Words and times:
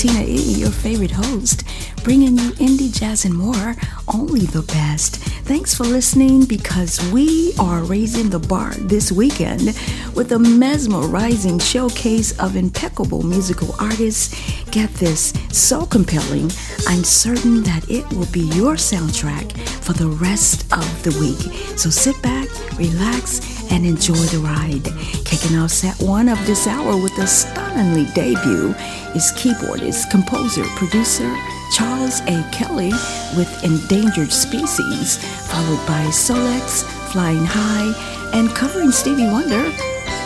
Tina 0.00 0.22
E, 0.22 0.54
your 0.54 0.70
favorite 0.70 1.10
host, 1.10 1.62
bringing 2.02 2.38
you 2.38 2.52
indie 2.52 2.90
jazz 2.90 3.26
and 3.26 3.34
more, 3.34 3.76
only 4.14 4.46
the 4.46 4.62
best. 4.62 5.16
Thanks 5.44 5.74
for 5.74 5.84
listening 5.84 6.46
because 6.46 6.98
we 7.12 7.52
are 7.58 7.82
raising 7.82 8.30
the 8.30 8.38
bar 8.38 8.72
this 8.78 9.12
weekend 9.12 9.76
with 10.16 10.32
a 10.32 10.38
mesmerizing 10.38 11.58
showcase 11.58 12.32
of 12.40 12.56
impeccable 12.56 13.22
musical 13.22 13.74
artists. 13.78 14.34
Get 14.70 14.88
this, 14.94 15.34
so 15.50 15.84
compelling, 15.84 16.50
I'm 16.88 17.04
certain 17.04 17.62
that 17.64 17.84
it 17.90 18.10
will 18.14 18.32
be 18.32 18.48
your 18.56 18.76
soundtrack 18.76 19.52
for 19.84 19.92
the 19.92 20.08
rest 20.08 20.62
of 20.72 21.02
the 21.02 21.10
week. 21.20 21.76
So 21.76 21.90
sit 21.90 22.20
back, 22.22 22.48
relax, 22.78 23.59
and 23.70 23.86
enjoy 23.86 24.14
the 24.14 24.38
ride. 24.38 24.84
Kicking 25.24 25.56
off 25.56 25.70
set 25.70 25.96
one 26.00 26.28
of 26.28 26.38
this 26.46 26.66
hour 26.66 27.00
with 27.00 27.16
a 27.18 27.26
stunningly 27.26 28.06
debut 28.14 28.74
is 29.14 29.32
keyboardist, 29.32 30.10
composer, 30.10 30.64
producer 30.76 31.34
Charles 31.72 32.20
A. 32.22 32.42
Kelly 32.52 32.90
with 33.36 33.64
Endangered 33.64 34.32
Species, 34.32 35.18
followed 35.46 35.86
by 35.86 36.04
Solex, 36.10 36.82
Flying 37.12 37.44
High, 37.44 38.30
and 38.34 38.50
covering 38.50 38.90
Stevie 38.90 39.28
Wonder, 39.28 39.70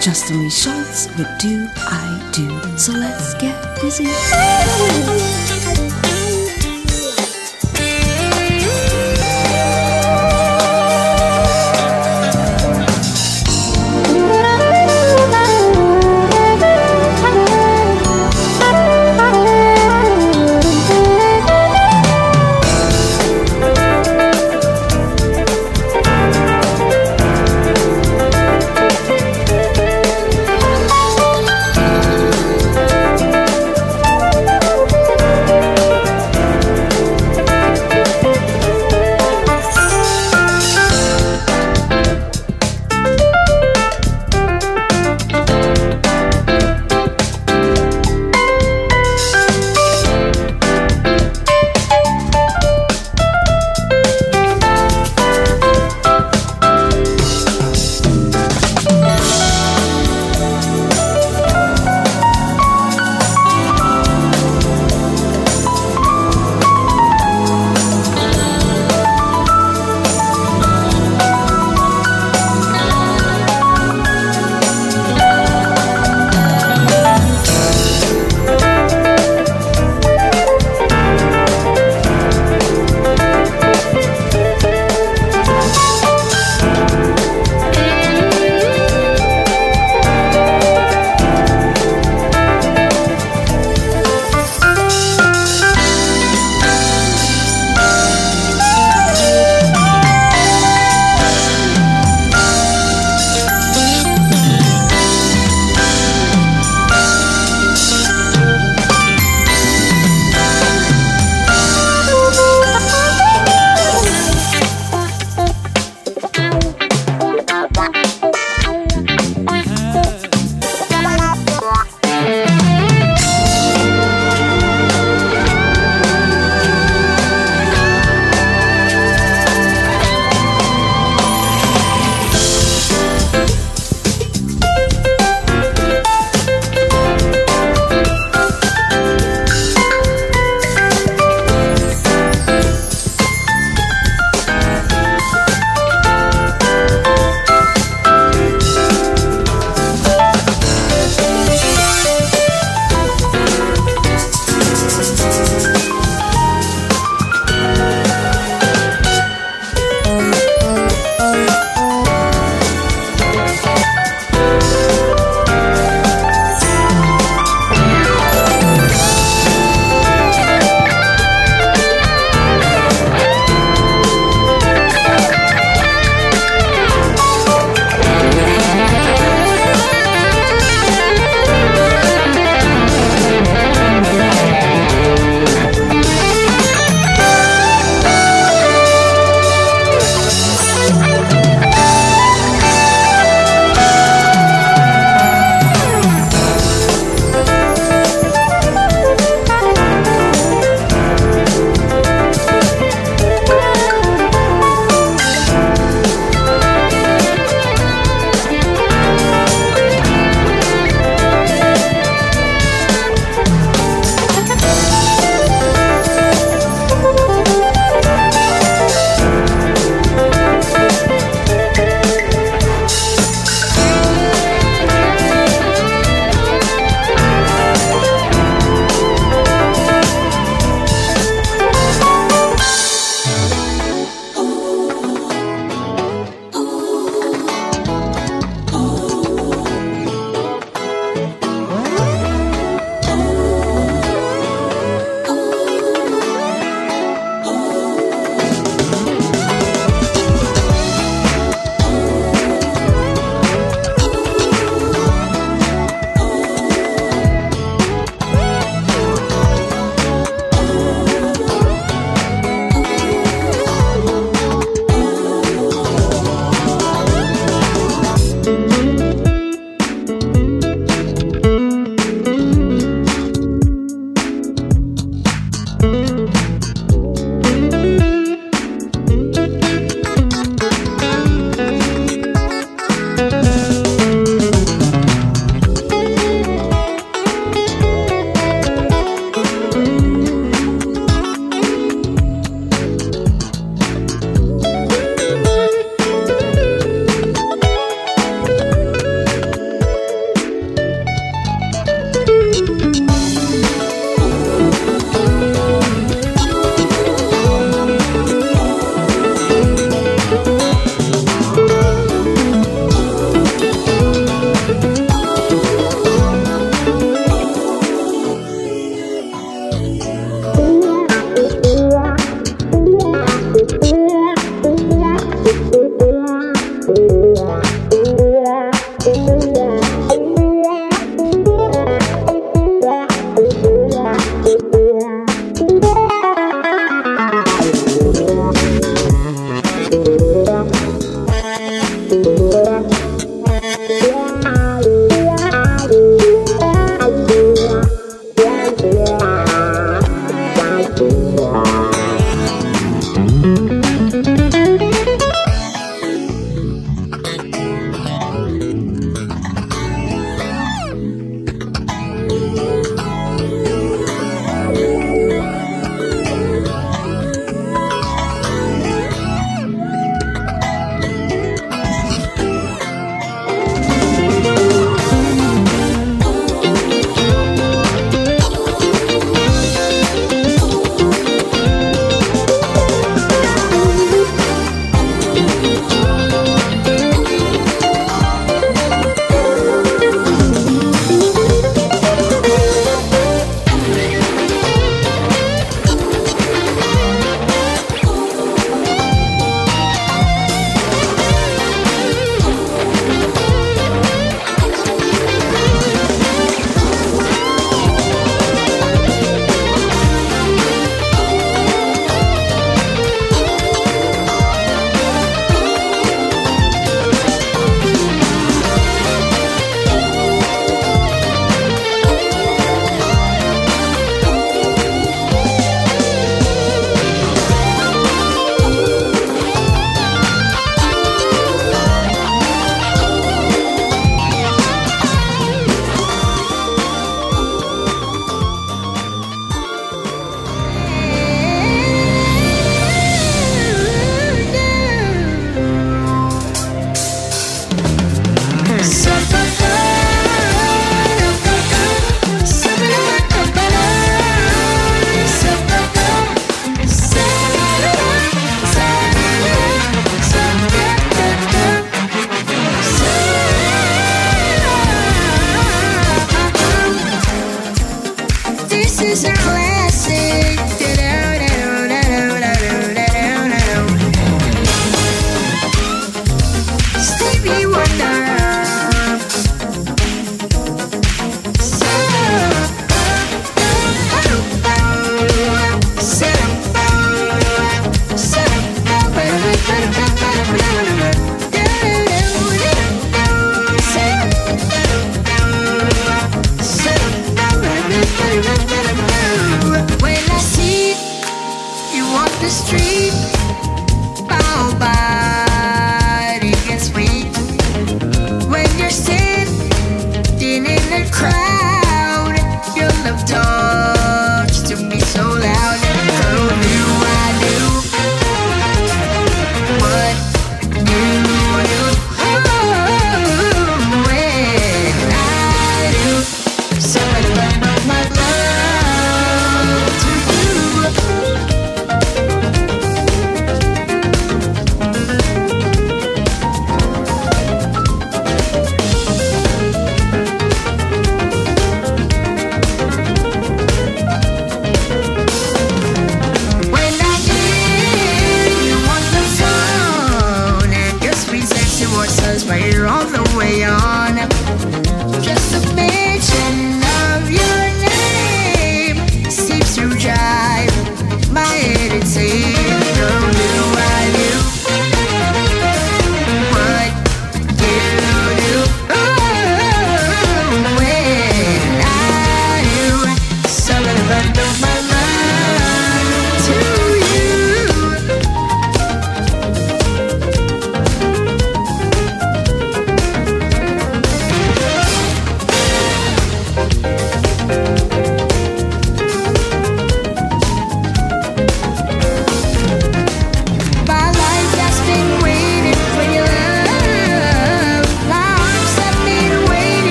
Justin 0.00 0.38
Lee 0.38 0.50
Schultz 0.50 1.08
with 1.16 1.28
Do 1.38 1.66
I 1.76 2.30
Do. 2.32 2.78
So 2.78 2.92
let's 2.92 3.34
get 3.34 3.80
busy. 3.80 5.39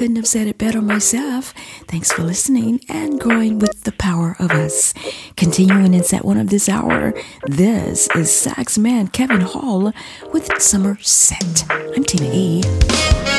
Couldn't 0.00 0.16
have 0.16 0.26
said 0.26 0.46
it 0.46 0.56
better 0.56 0.80
myself. 0.80 1.52
Thanks 1.86 2.10
for 2.10 2.22
listening 2.22 2.80
and 2.88 3.20
growing 3.20 3.58
with 3.58 3.84
the 3.84 3.92
power 3.92 4.34
of 4.38 4.50
us. 4.50 4.94
Continuing 5.36 5.92
in 5.92 6.04
set 6.04 6.24
one 6.24 6.38
of 6.38 6.48
this 6.48 6.70
hour, 6.70 7.12
this 7.44 8.08
is 8.14 8.34
sax 8.34 8.78
man 8.78 9.08
Kevin 9.08 9.42
Hall 9.42 9.92
with 10.32 10.48
Summerset. 10.58 11.66
I'm 11.94 12.04
Tina 12.04 12.30
E. 12.32 13.29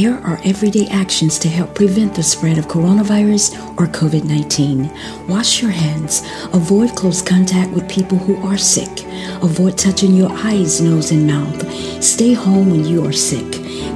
There 0.00 0.18
are 0.24 0.40
everyday 0.46 0.86
actions 0.86 1.38
to 1.40 1.48
help 1.50 1.74
prevent 1.74 2.14
the 2.14 2.22
spread 2.22 2.56
of 2.56 2.68
coronavirus 2.68 3.52
or 3.78 3.86
COVID 3.86 4.24
19. 4.24 4.90
Wash 5.28 5.60
your 5.60 5.72
hands. 5.72 6.22
Avoid 6.54 6.96
close 6.96 7.20
contact 7.20 7.70
with 7.72 7.86
people 7.86 8.16
who 8.16 8.34
are 8.48 8.56
sick. 8.56 9.04
Avoid 9.42 9.76
touching 9.76 10.14
your 10.14 10.30
eyes, 10.32 10.80
nose, 10.80 11.10
and 11.10 11.26
mouth. 11.26 11.70
Stay 12.02 12.32
home 12.32 12.70
when 12.70 12.86
you 12.86 13.04
are 13.04 13.12
sick. 13.12 13.44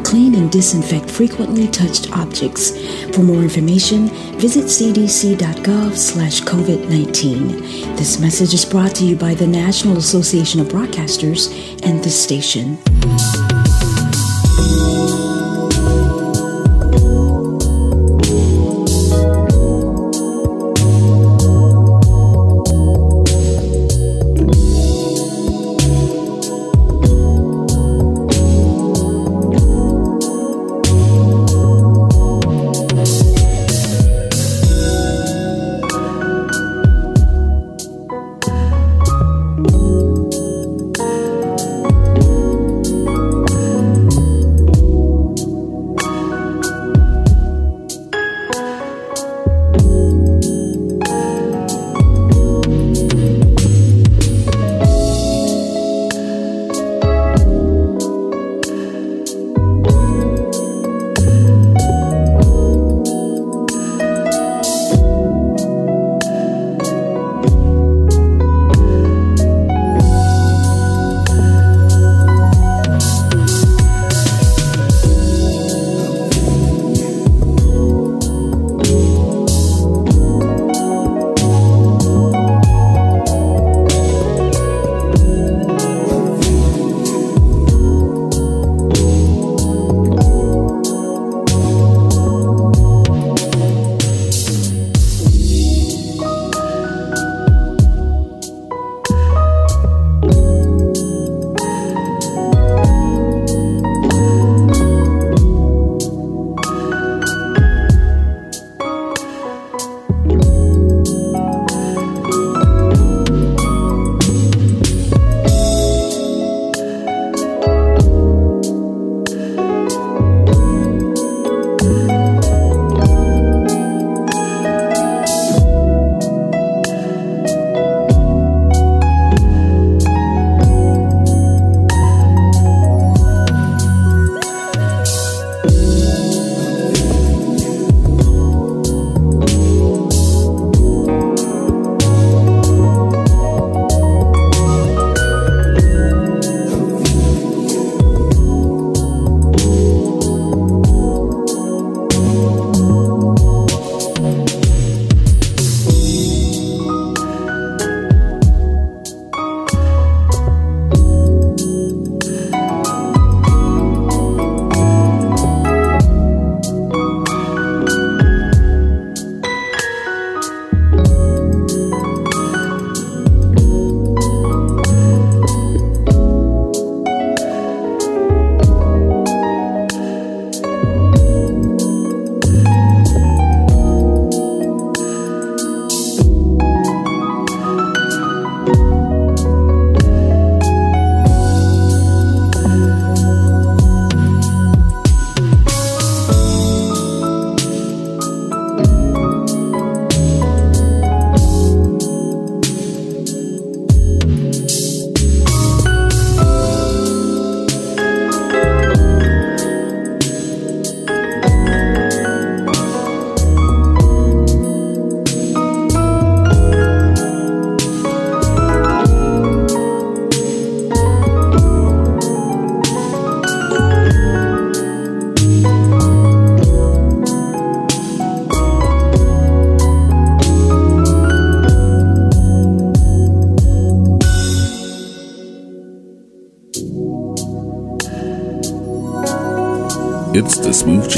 Clean 0.05 0.35
and 0.35 0.53
disinfect 0.53 1.11
frequently 1.11 1.69
touched 1.69 2.13
objects. 2.13 2.73
For 3.17 3.23
more 3.23 3.41
information, 3.41 4.09
visit 4.39 4.65
cdc.gov 4.65 5.97
slash 5.97 6.43
COVID-19. 6.43 7.97
This 7.97 8.21
message 8.21 8.53
is 8.53 8.67
brought 8.67 8.95
to 8.97 9.07
you 9.07 9.17
by 9.17 9.33
the 9.33 9.47
National 9.47 9.97
Association 9.97 10.61
of 10.61 10.69
Broadcasters 10.69 11.49
and 11.83 12.05
the 12.05 12.11
station. 12.11 12.77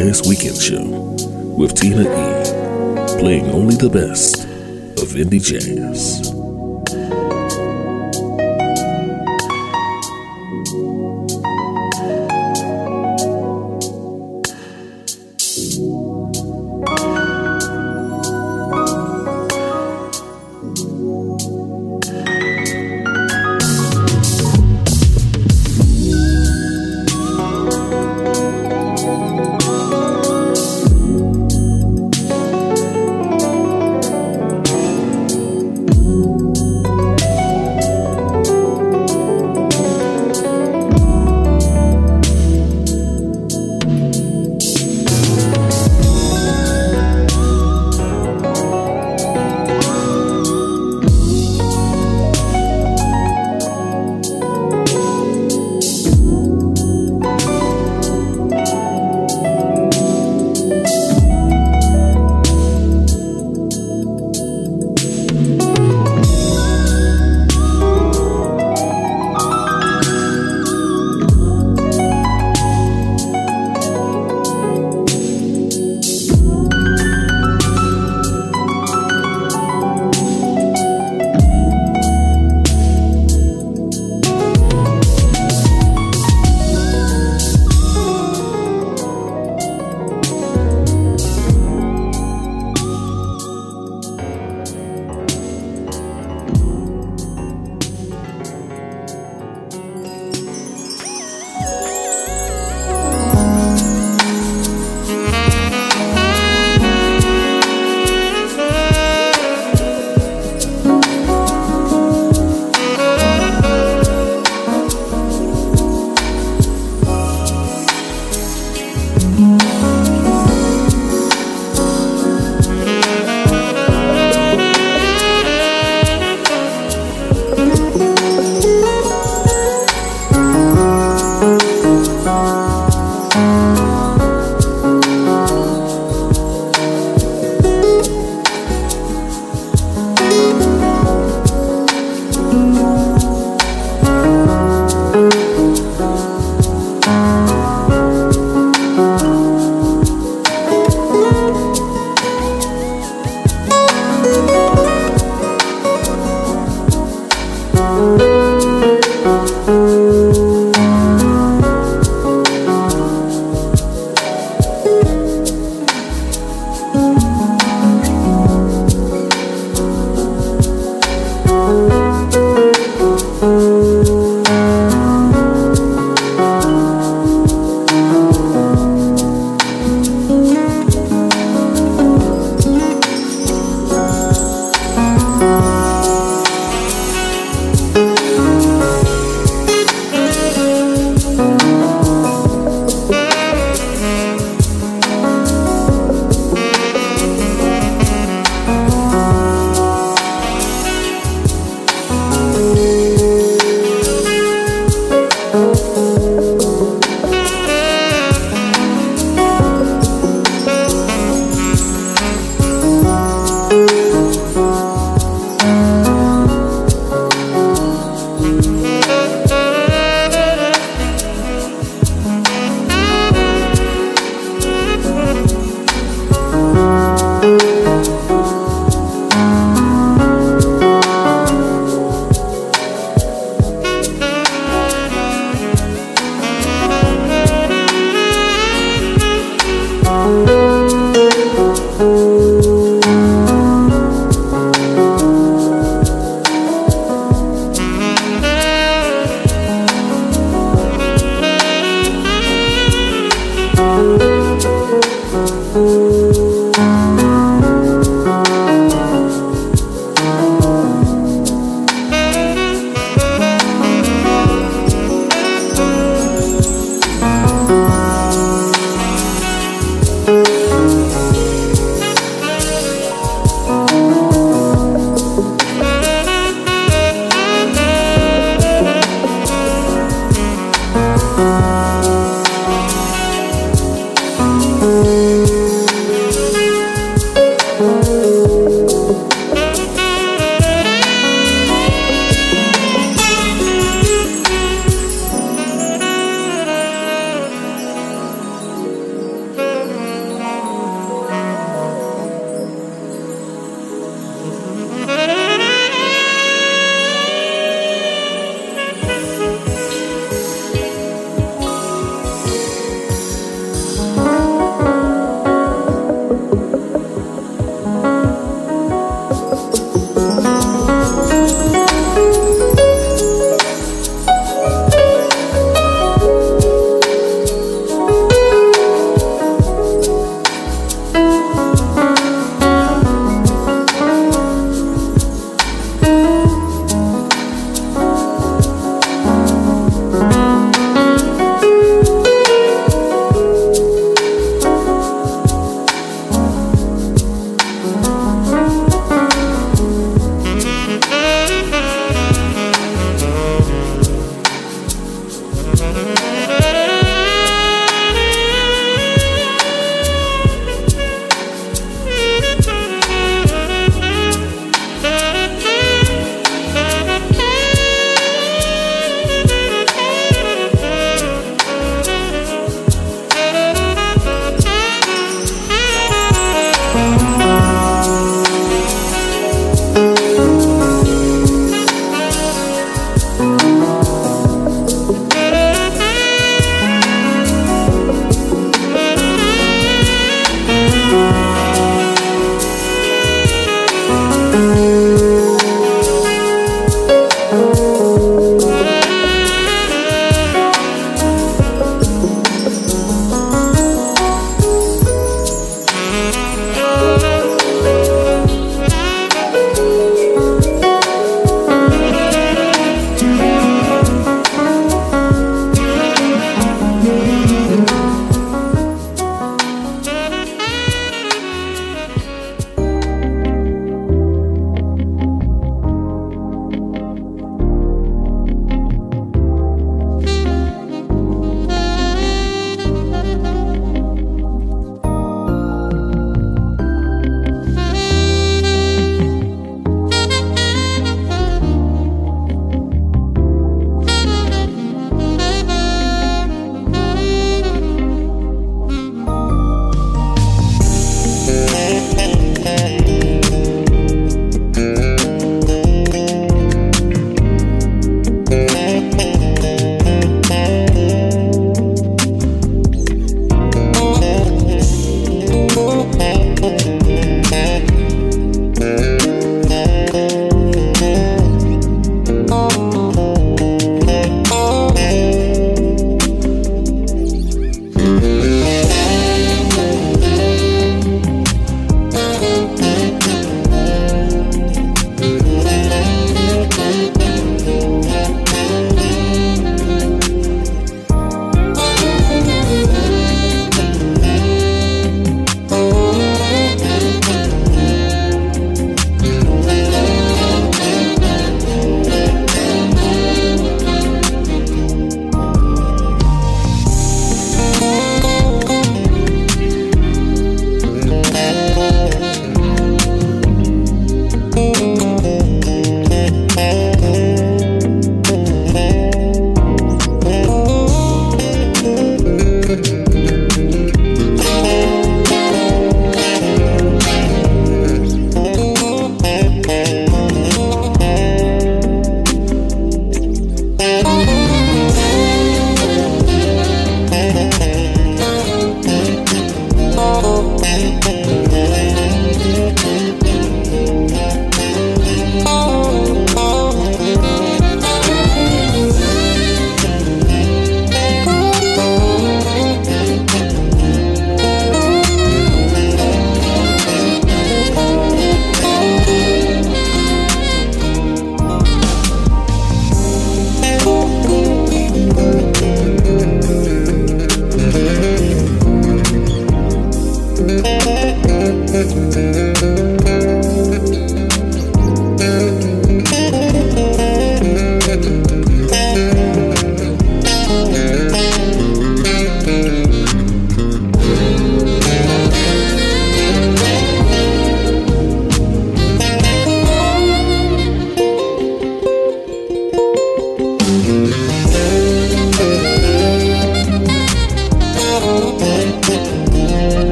Weekend 0.00 0.56
Show 0.56 0.82
with 1.58 1.74
Tina 1.74 2.00
E, 2.00 3.18
playing 3.20 3.50
only 3.50 3.76
the 3.76 3.90
best 3.90 4.44
of 4.98 5.12
indie 5.12 5.42
jazz. 5.42 6.29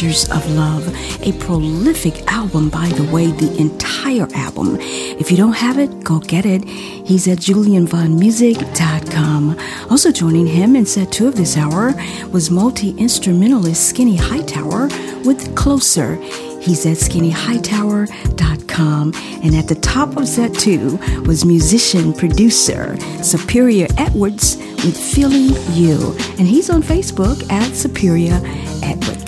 Of 0.00 0.48
Love, 0.52 0.88
a 1.20 1.32
prolific 1.44 2.26
album, 2.32 2.70
by 2.70 2.88
the 2.88 3.04
way, 3.12 3.26
the 3.26 3.54
entire 3.58 4.26
album. 4.34 4.78
If 4.80 5.30
you 5.30 5.36
don't 5.36 5.52
have 5.52 5.78
it, 5.78 6.02
go 6.02 6.20
get 6.20 6.46
it. 6.46 6.64
He's 6.64 7.28
at 7.28 7.36
julianvaughnmusic.com. 7.36 9.58
Also 9.90 10.10
joining 10.10 10.46
him 10.46 10.74
in 10.74 10.86
set 10.86 11.12
two 11.12 11.28
of 11.28 11.36
this 11.36 11.58
hour 11.58 11.92
was 12.32 12.50
multi 12.50 12.96
instrumentalist 12.96 13.90
Skinny 13.90 14.16
Hightower 14.16 14.88
with 15.26 15.54
Closer. 15.54 16.14
He's 16.62 16.86
at 16.86 16.96
skinnyhightower.com. 16.96 19.12
And 19.44 19.54
at 19.54 19.68
the 19.68 19.74
top 19.74 20.16
of 20.16 20.26
set 20.26 20.54
two 20.54 20.96
was 21.26 21.44
musician 21.44 22.14
producer 22.14 22.96
Superior 23.22 23.86
Edwards 23.98 24.56
with 24.56 24.96
Feeling 24.96 25.50
You. 25.74 26.16
And 26.38 26.48
he's 26.48 26.70
on 26.70 26.82
Facebook 26.82 27.46
at 27.52 27.74
Superior 27.74 28.40
Edwards. 28.82 29.19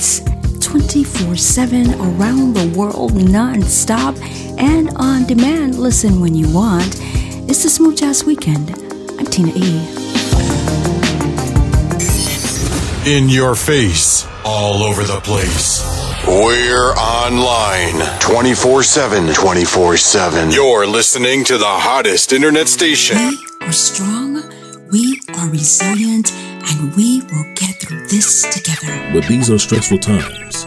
24 1.23 1.37
7 1.37 1.95
around 2.01 2.55
the 2.55 2.77
world, 2.77 3.15
non 3.15 3.63
stop, 3.63 4.17
and 4.59 4.91
on 4.97 5.25
demand. 5.25 5.79
Listen 5.79 6.21
when 6.21 6.35
you 6.35 6.53
want. 6.53 6.99
It's 7.49 7.63
the 7.63 7.69
Smooth 7.69 7.97
Jazz 7.99 8.25
Weekend. 8.25 8.71
I'm 9.19 9.27
Tina 9.27 9.53
E. 9.55 9.79
In 13.07 13.29
your 13.29 13.55
face, 13.55 14.27
all 14.45 14.83
over 14.83 15.05
the 15.05 15.21
place. 15.21 15.81
We're 16.27 16.93
online 16.95 18.01
24 18.19 18.83
7. 18.83 19.33
24 19.33 19.97
7. 19.97 20.51
You're 20.51 20.87
listening 20.87 21.45
to 21.45 21.57
the 21.57 21.65
hottest 21.65 22.33
internet 22.33 22.69
station. 22.69 23.17
We 23.17 23.39
are 23.61 23.73
strong, 23.73 24.43
we 24.91 25.21
are 25.39 25.49
resilient, 25.49 26.33
and 26.33 26.97
we 26.97 27.21
will 27.23 27.55
get 27.55 27.77
through 27.77 28.09
this 28.09 28.43
together. 28.53 29.13
But 29.13 29.29
these 29.29 29.51
are 29.51 29.59
stressful 29.59 29.99
times, 29.99 30.67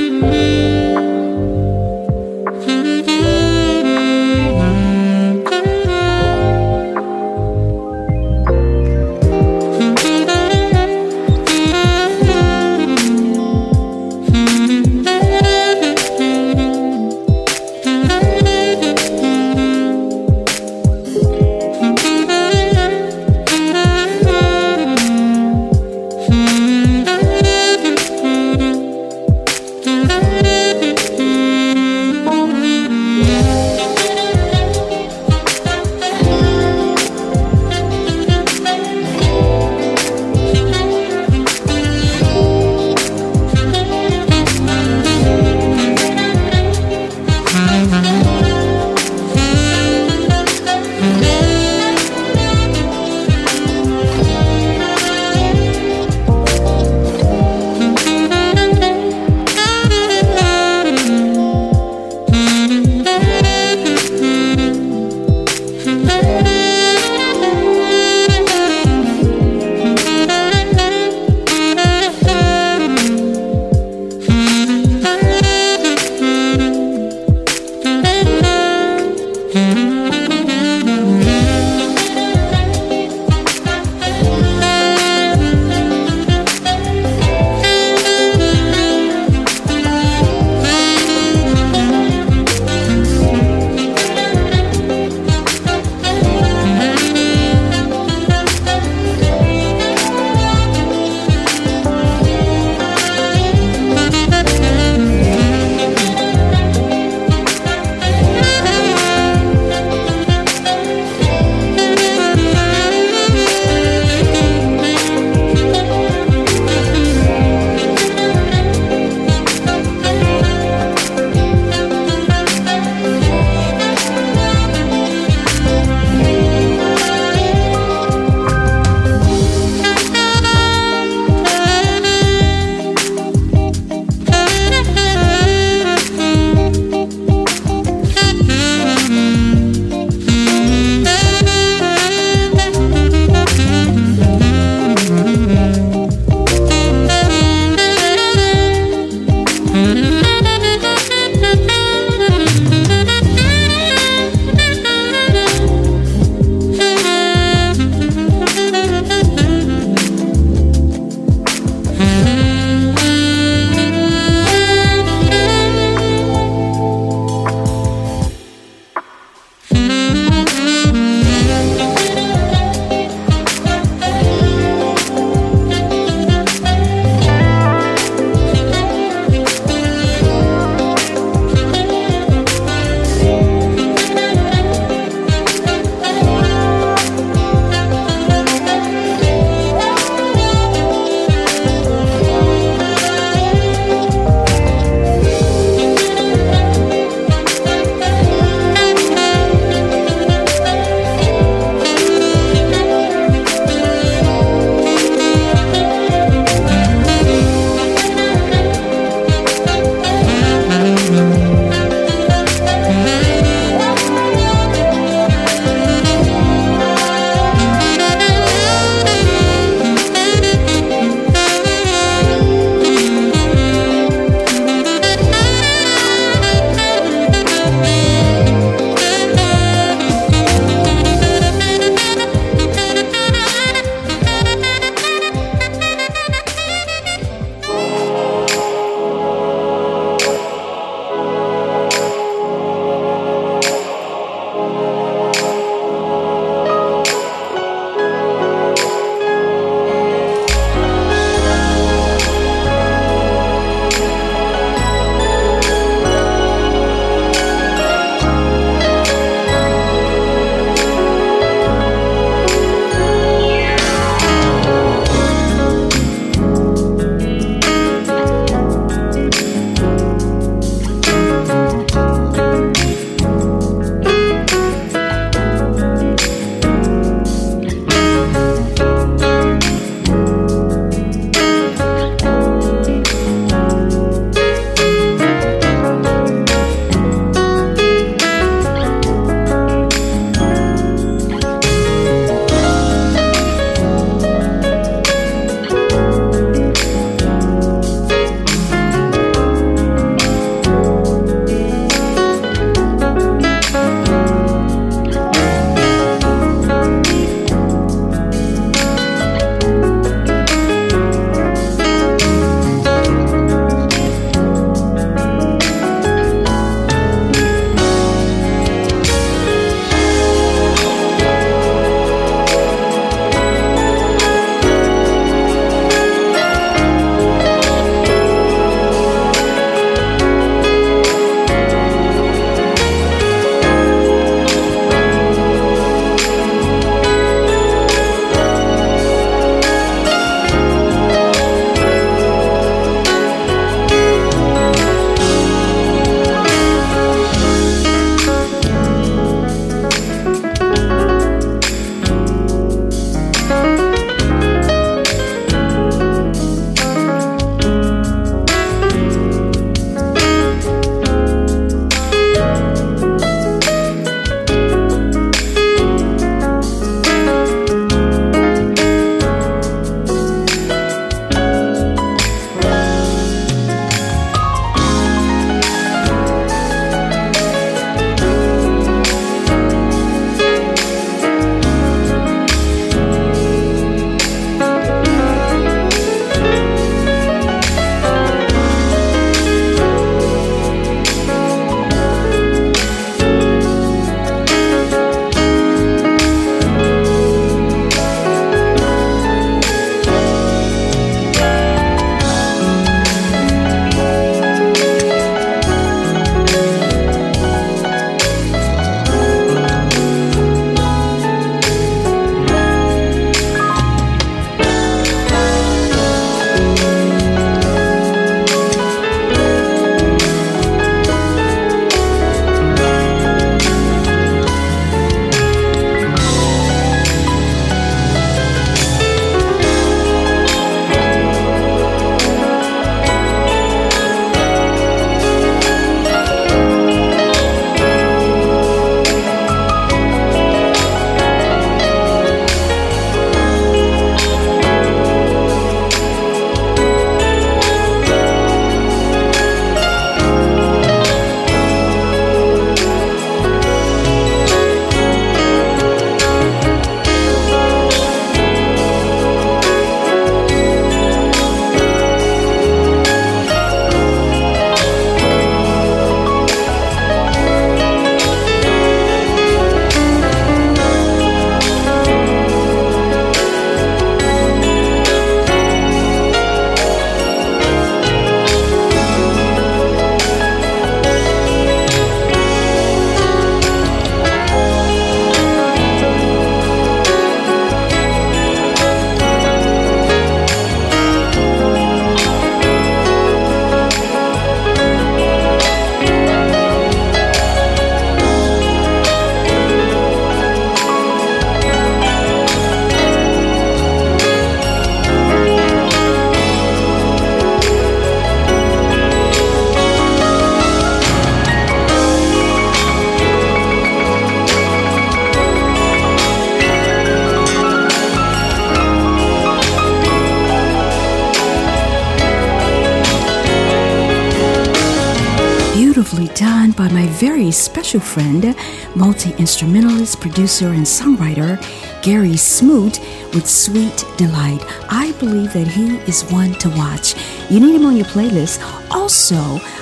Done 526.71 526.87
by 526.87 526.93
my 526.93 527.07
very 527.07 527.51
special 527.51 527.99
friend, 527.99 528.55
multi 528.95 529.33
instrumentalist, 529.37 530.19
producer, 530.19 530.67
and 530.69 530.85
songwriter 530.85 531.59
Gary 532.01 532.37
Smoot 532.37 532.99
with 533.33 533.47
Sweet 533.47 534.05
Delight. 534.17 534.61
I 534.89 535.13
believe 535.19 535.53
that 535.53 535.67
he 535.67 535.97
is 536.09 536.29
one 536.31 536.53
to 536.55 536.69
watch. 536.69 537.15
You 537.49 537.59
need 537.59 537.75
him 537.75 537.85
on 537.85 537.95
your 537.95 538.05
playlist. 538.05 538.61
Also, 538.91 539.37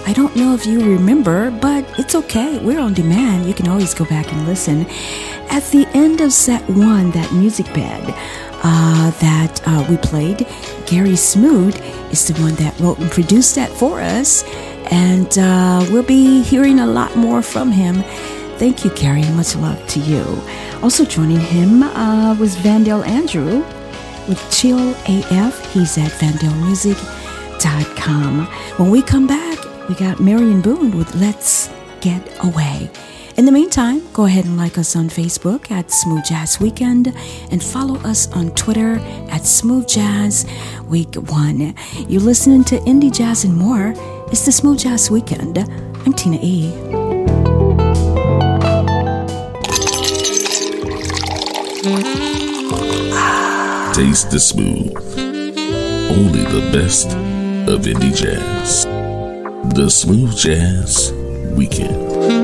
I 0.05 0.13
don't 0.13 0.35
know 0.35 0.53
if 0.53 0.65
you 0.65 0.79
remember, 0.79 1.51
but 1.51 1.85
it's 1.99 2.15
okay. 2.15 2.59
We're 2.59 2.79
on 2.79 2.93
demand. 2.93 3.45
You 3.45 3.53
can 3.53 3.67
always 3.67 3.93
go 3.93 4.05
back 4.05 4.31
and 4.31 4.45
listen. 4.45 4.85
At 5.49 5.63
the 5.71 5.87
end 5.93 6.21
of 6.21 6.31
set 6.31 6.67
one, 6.69 7.11
that 7.11 7.31
music 7.33 7.65
bed, 7.73 8.03
uh, 8.63 9.11
that 9.11 9.61
uh, 9.65 9.85
we 9.89 9.97
played. 9.97 10.47
Gary 10.85 11.15
Smoot 11.15 11.79
is 12.11 12.27
the 12.27 12.39
one 12.41 12.55
that 12.55 12.77
wrote 12.79 12.99
and 12.99 13.11
produced 13.11 13.55
that 13.55 13.69
for 13.69 14.01
us, 14.01 14.43
and 14.91 15.37
uh, 15.37 15.85
we'll 15.91 16.03
be 16.03 16.41
hearing 16.41 16.79
a 16.79 16.87
lot 16.87 17.15
more 17.15 17.41
from 17.41 17.71
him. 17.71 18.03
Thank 18.57 18.83
you, 18.83 18.91
Gary. 18.95 19.21
Much 19.31 19.55
love 19.55 19.85
to 19.87 19.99
you. 19.99 20.23
Also 20.81 21.05
joining 21.05 21.39
him 21.39 21.83
uh, 21.83 22.35
was 22.39 22.55
Vandell 22.57 23.05
Andrew 23.07 23.63
with 24.27 24.43
Chill 24.51 24.91
AF. 25.07 25.73
He's 25.73 25.97
at 25.97 26.11
vandalmusic.com. 26.11 28.45
When 28.77 28.89
we 28.91 29.01
come 29.01 29.27
back, 29.27 29.57
we 29.87 29.95
got 29.95 30.19
Marion 30.19 30.61
Boone 30.61 30.97
with 30.97 31.15
Let's 31.15 31.69
Get 32.01 32.21
Away. 32.43 32.89
In 33.37 33.45
the 33.45 33.51
meantime, 33.53 34.01
go 34.11 34.25
ahead 34.25 34.43
and 34.43 34.57
like 34.57 34.77
us 34.77 34.97
on 34.97 35.07
Facebook 35.07 35.71
at 35.71 35.89
Smooth 35.89 36.25
Jazz 36.25 36.59
Weekend 36.59 37.13
and 37.51 37.63
follow 37.63 37.95
us 38.01 38.29
on 38.33 38.49
Twitter 38.51 38.99
at 39.29 39.45
Smooth 39.45 39.87
Jazz 39.87 40.45
Week 40.87 41.15
1. 41.15 41.73
You're 42.09 42.19
listening 42.19 42.65
to 42.65 42.75
Indie 42.79 43.13
Jazz 43.15 43.45
and 43.45 43.55
more. 43.55 43.93
It's 44.32 44.45
the 44.45 44.51
Smooth 44.51 44.77
Jazz 44.77 45.09
Weekend. 45.09 45.57
I'm 45.57 46.13
Tina 46.13 46.38
E. 46.39 46.69
Taste 53.91 54.30
the 54.30 54.39
smooth. 54.39 54.95
Only 56.11 56.43
the 56.43 56.69
best 56.71 57.07
of 57.67 57.82
indie 57.82 58.15
jazz. 58.15 58.86
The 59.73 59.89
Smooth 59.89 60.38
Jazz 60.38 61.11
Weekend. 61.57 62.38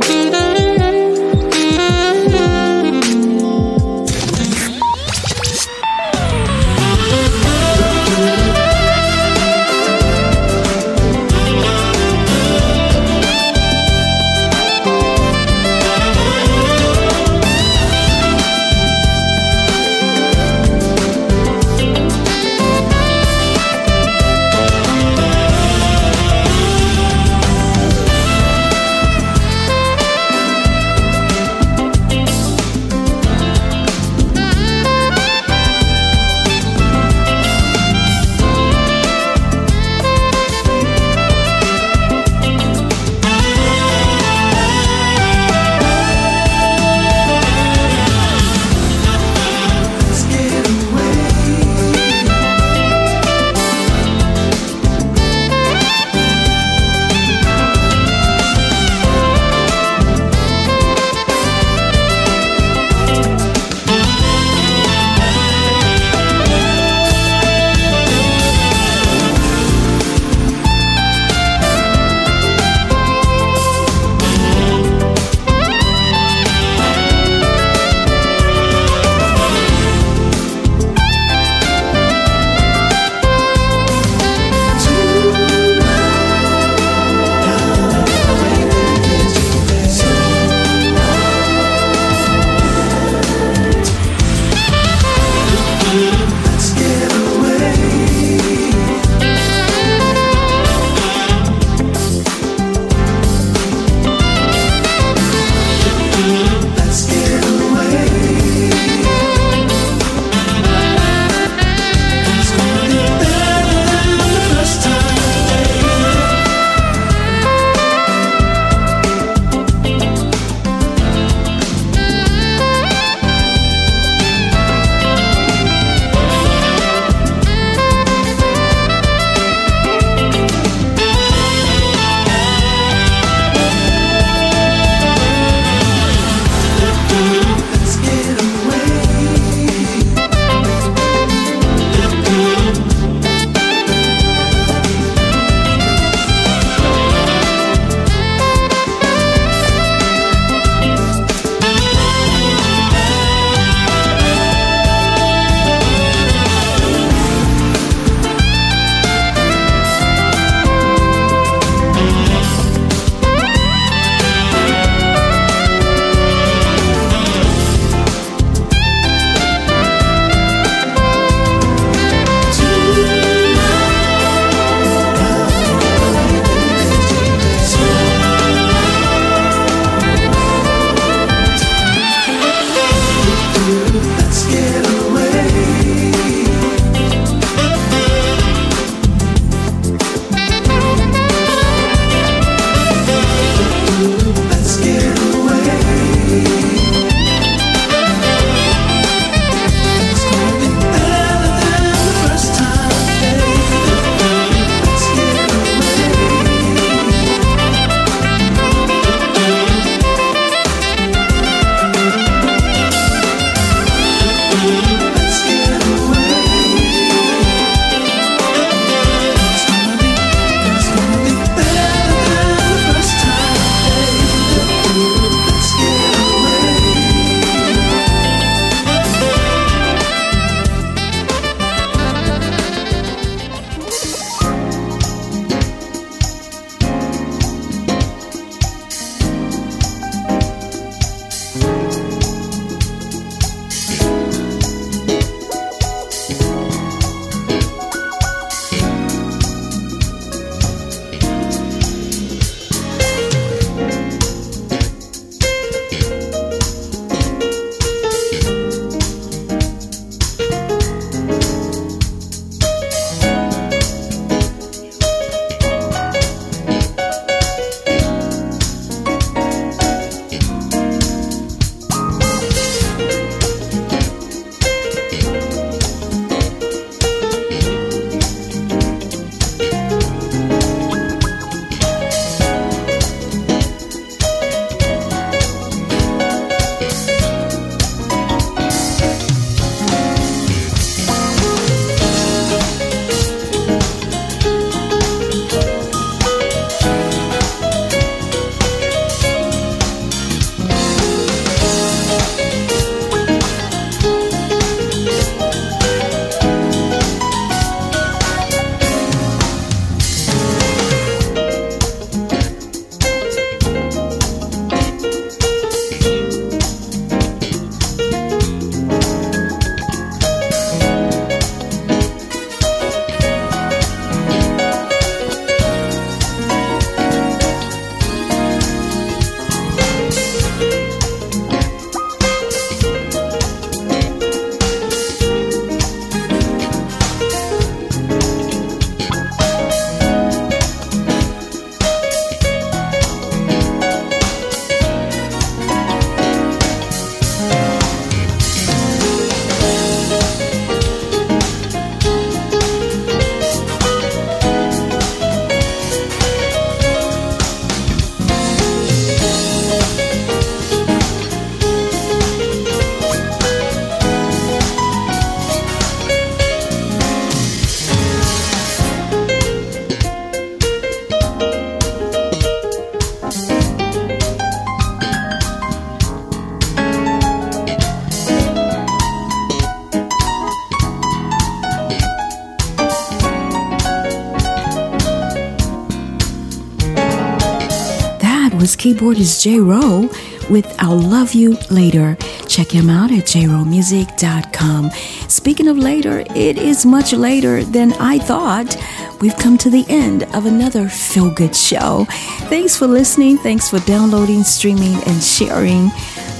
Keyboardist 389.05 389.43
Jay 389.43 389.59
Rowe 389.59 390.09
with 390.49 390.75
I'll 390.79 390.99
Love 390.99 391.35
You 391.35 391.57
Later. 391.69 392.17
Check 392.47 392.71
him 392.71 392.89
out 392.89 393.11
at 393.11 393.25
jromusic.com. 393.25 394.89
Speaking 395.29 395.67
of 395.67 395.77
later, 395.77 396.23
it 396.35 396.57
is 396.57 396.87
much 396.87 397.13
later 397.13 397.63
than 397.63 397.93
I 397.93 398.17
thought. 398.17 398.75
We've 399.21 399.37
come 399.37 399.59
to 399.59 399.69
the 399.69 399.85
end 399.89 400.23
of 400.33 400.47
another 400.47 400.89
feel 400.89 401.31
good 401.31 401.55
show. 401.55 402.05
Thanks 402.49 402.75
for 402.75 402.87
listening. 402.87 403.37
Thanks 403.37 403.69
for 403.69 403.77
downloading, 403.81 404.43
streaming, 404.43 404.95
and 405.05 405.21
sharing. 405.21 405.91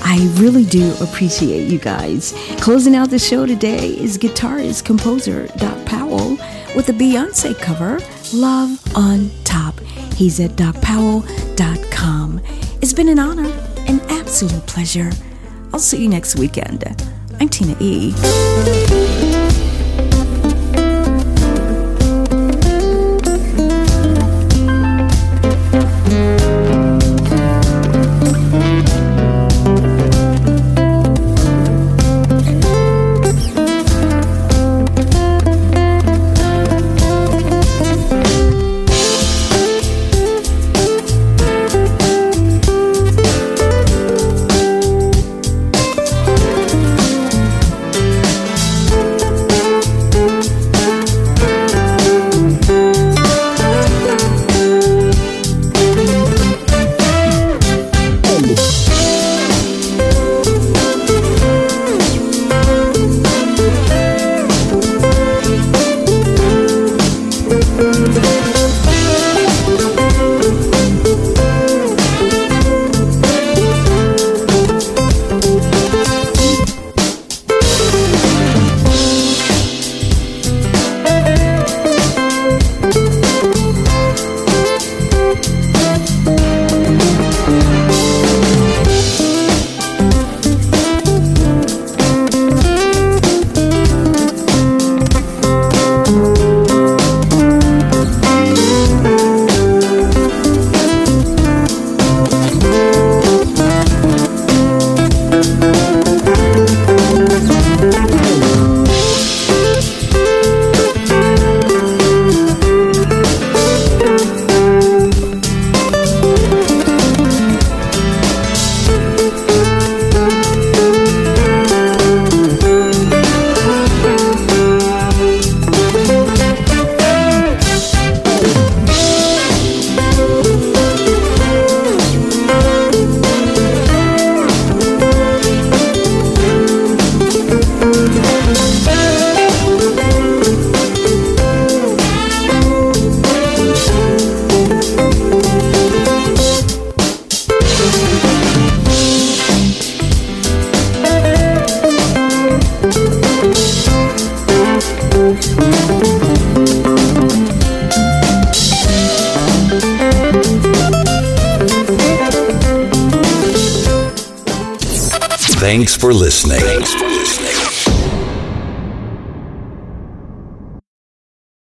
I 0.02 0.28
really 0.38 0.66
do 0.66 0.92
appreciate 1.02 1.68
you 1.68 1.78
guys. 1.78 2.34
Closing 2.62 2.96
out 2.96 3.12
the 3.12 3.20
show 3.20 3.46
today 3.46 3.90
is 3.90 4.18
guitarist 4.18 4.86
composer 4.86 5.48
Doc 5.58 5.86
Powell 5.86 6.38
with 6.76 6.88
the 6.88 6.94
Beyonce 6.94 7.56
cover, 7.60 8.00
Love 8.34 8.82
on 8.98 9.30
Top. 9.44 9.80
He's 10.16 10.40
at 10.40 10.52
docpowell.com. 10.52 12.42
It's 12.86 12.94
been 12.94 13.10
an 13.10 13.18
honor, 13.18 13.52
an 13.88 14.00
absolute 14.12 14.68
pleasure. 14.68 15.12
I'll 15.74 15.80
see 15.80 16.04
you 16.04 16.08
next 16.08 16.36
weekend. 16.36 16.84
I'm 17.40 17.50
Tina 17.50 17.76
E. 17.80 18.14